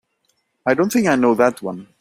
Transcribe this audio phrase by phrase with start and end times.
[0.65, 1.87] I don't think I know that one.